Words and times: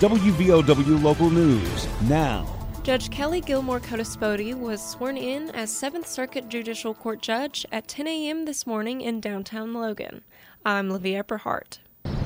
WVOW 0.00 1.02
Local 1.02 1.28
News 1.28 1.86
now. 2.08 2.46
Judge 2.82 3.10
Kelly 3.10 3.42
Gilmore 3.42 3.80
Codispoti 3.80 4.58
was 4.58 4.80
sworn 4.80 5.18
in 5.18 5.50
as 5.50 5.70
7th 5.70 6.06
Circuit 6.06 6.48
Judicial 6.48 6.94
Court 6.94 7.20
Judge 7.20 7.66
at 7.70 7.86
10 7.86 8.06
a.m. 8.06 8.46
this 8.46 8.66
morning 8.66 9.02
in 9.02 9.20
downtown 9.20 9.74
Logan. 9.74 10.22
I'm 10.64 10.88
Livia 10.88 11.22
Epperhart. 11.22 11.80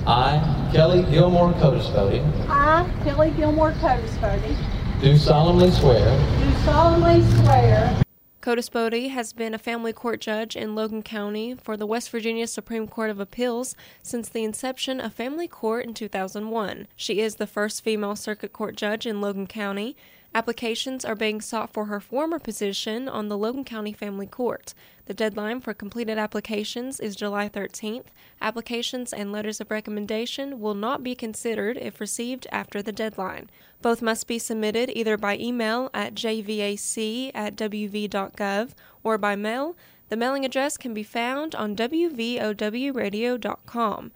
I, 0.06 0.70
Kelly 0.72 1.02
Gilmore 1.10 1.52
Codispoti, 1.54 2.22
I, 2.48 2.88
Kelly 3.02 3.32
Gilmore 3.32 3.72
Codispoti, 3.72 4.56
do 5.00 5.16
solemnly 5.16 5.72
swear 5.72 6.16
do 6.38 6.54
solemnly 6.64 7.22
swear 7.42 8.03
Codispoti 8.44 9.08
has 9.08 9.32
been 9.32 9.54
a 9.54 9.58
family 9.58 9.94
court 9.94 10.20
judge 10.20 10.54
in 10.54 10.74
Logan 10.74 11.02
County 11.02 11.54
for 11.54 11.78
the 11.78 11.86
West 11.86 12.10
Virginia 12.10 12.46
Supreme 12.46 12.86
Court 12.86 13.08
of 13.08 13.18
Appeals 13.18 13.74
since 14.02 14.28
the 14.28 14.44
inception 14.44 15.00
of 15.00 15.14
family 15.14 15.48
court 15.48 15.86
in 15.86 15.94
2001. 15.94 16.86
She 16.94 17.20
is 17.20 17.36
the 17.36 17.46
first 17.46 17.82
female 17.82 18.16
circuit 18.16 18.52
court 18.52 18.76
judge 18.76 19.06
in 19.06 19.22
Logan 19.22 19.46
County. 19.46 19.96
Applications 20.36 21.04
are 21.04 21.14
being 21.14 21.40
sought 21.40 21.72
for 21.72 21.84
her 21.84 22.00
former 22.00 22.40
position 22.40 23.08
on 23.08 23.28
the 23.28 23.38
Logan 23.38 23.62
County 23.62 23.92
Family 23.92 24.26
Court. 24.26 24.74
The 25.06 25.14
deadline 25.14 25.60
for 25.60 25.72
completed 25.72 26.18
applications 26.18 26.98
is 26.98 27.14
July 27.14 27.48
13th. 27.48 28.06
Applications 28.40 29.12
and 29.12 29.30
letters 29.30 29.60
of 29.60 29.70
recommendation 29.70 30.58
will 30.58 30.74
not 30.74 31.04
be 31.04 31.14
considered 31.14 31.76
if 31.76 32.00
received 32.00 32.48
after 32.50 32.82
the 32.82 32.90
deadline. 32.90 33.48
Both 33.80 34.02
must 34.02 34.26
be 34.26 34.40
submitted 34.40 34.90
either 34.98 35.16
by 35.16 35.38
email 35.38 35.88
at 35.94 36.14
jvac 36.14 37.30
at 37.32 37.54
wv.gov 37.54 38.70
or 39.04 39.16
by 39.16 39.36
mail. 39.36 39.76
The 40.08 40.16
mailing 40.16 40.44
address 40.44 40.76
can 40.76 40.94
be 40.94 41.04
found 41.04 41.54
on 41.54 41.76
wvowradio.com. 41.76 44.12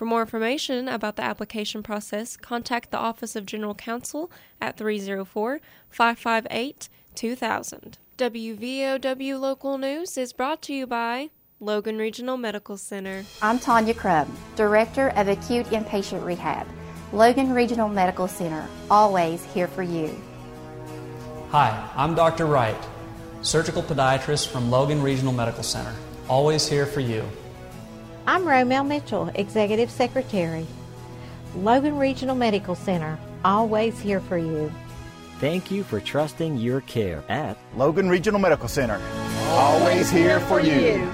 For 0.00 0.06
more 0.06 0.22
information 0.22 0.88
about 0.88 1.16
the 1.16 1.22
application 1.22 1.82
process, 1.82 2.34
contact 2.34 2.90
the 2.90 2.96
Office 2.96 3.36
of 3.36 3.44
General 3.44 3.74
Counsel 3.74 4.30
at 4.58 4.78
304 4.78 5.60
558 5.90 6.88
2000. 7.14 7.98
WVOW 8.16 9.38
Local 9.38 9.76
News 9.76 10.16
is 10.16 10.32
brought 10.32 10.62
to 10.62 10.72
you 10.72 10.86
by 10.86 11.28
Logan 11.60 11.98
Regional 11.98 12.38
Medical 12.38 12.78
Center. 12.78 13.26
I'm 13.42 13.58
Tanya 13.58 13.92
Crubb, 13.92 14.26
Director 14.56 15.10
of 15.16 15.28
Acute 15.28 15.66
Inpatient 15.66 16.24
Rehab. 16.24 16.66
Logan 17.12 17.52
Regional 17.52 17.90
Medical 17.90 18.26
Center, 18.26 18.66
always 18.90 19.44
here 19.52 19.68
for 19.68 19.82
you. 19.82 20.18
Hi, 21.50 21.90
I'm 21.94 22.14
Dr. 22.14 22.46
Wright, 22.46 22.82
surgical 23.42 23.82
podiatrist 23.82 24.48
from 24.48 24.70
Logan 24.70 25.02
Regional 25.02 25.34
Medical 25.34 25.62
Center, 25.62 25.94
always 26.26 26.66
here 26.66 26.86
for 26.86 27.00
you. 27.00 27.22
I'm 28.26 28.44
Romel 28.44 28.86
Mitchell, 28.86 29.30
Executive 29.34 29.90
Secretary. 29.90 30.66
Logan 31.56 31.96
Regional 31.96 32.36
Medical 32.36 32.74
Center, 32.74 33.18
always 33.44 33.98
here 33.98 34.20
for 34.20 34.38
you. 34.38 34.70
Thank 35.38 35.70
you 35.70 35.82
for 35.82 36.00
trusting 36.00 36.58
your 36.58 36.82
care 36.82 37.24
at 37.28 37.56
Logan 37.74 38.08
Regional 38.08 38.38
Medical 38.38 38.68
Center. 38.68 39.00
Always 39.48 40.10
here 40.10 40.38
for 40.40 40.60
you. 40.60 41.10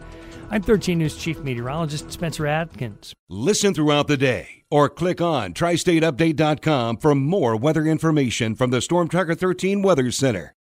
I'm 0.50 0.62
13 0.62 0.98
News 0.98 1.16
Chief 1.16 1.40
Meteorologist 1.40 2.10
Spencer 2.10 2.46
Atkins. 2.46 3.12
Listen 3.28 3.74
throughout 3.74 4.08
the 4.08 4.16
day 4.16 4.64
or 4.70 4.88
click 4.88 5.20
on 5.20 5.52
tristateupdate.com 5.52 6.98
for 6.98 7.14
more 7.14 7.56
weather 7.56 7.84
information 7.84 8.54
from 8.54 8.70
the 8.70 8.80
Storm 8.80 9.08
Tracker 9.08 9.34
13 9.34 9.82
Weather 9.82 10.10
Center. 10.10 10.54